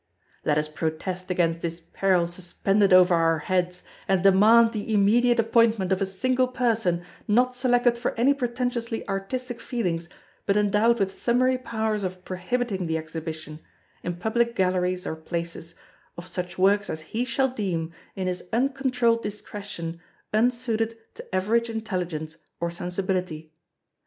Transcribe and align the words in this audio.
Let 0.43 0.57
us 0.57 0.67
protest 0.67 1.29
against 1.29 1.61
this 1.61 1.79
peril 1.93 2.25
suspended 2.25 2.91
over 2.91 3.13
our 3.13 3.37
heads, 3.37 3.83
and 4.07 4.23
demand 4.23 4.71
the 4.73 4.91
immediate 4.91 5.37
appointment 5.39 5.91
of 5.91 6.01
a 6.01 6.07
single 6.07 6.47
person 6.47 7.03
not 7.27 7.53
selected 7.53 7.99
for 7.99 8.15
any 8.19 8.33
pretentiously 8.33 9.07
artistic 9.07 9.61
feelings, 9.61 10.09
but 10.47 10.57
endowed 10.57 10.97
with 10.97 11.13
summary 11.13 11.59
powers 11.59 12.03
of 12.03 12.25
prohibiting 12.25 12.87
the 12.87 12.97
exhibition, 12.97 13.59
in 14.01 14.15
public 14.15 14.55
galleries 14.55 15.05
or 15.05 15.15
places, 15.15 15.75
of 16.17 16.27
such 16.27 16.57
works 16.57 16.89
as 16.89 17.01
he 17.01 17.23
shall 17.23 17.49
deem, 17.49 17.93
in 18.15 18.25
his 18.25 18.45
uncontrolled 18.51 19.21
discretion, 19.21 20.01
unsuited 20.33 20.97
to 21.13 21.35
average 21.35 21.69
intelligence 21.69 22.37
or 22.59 22.71
sensibility. 22.71 23.53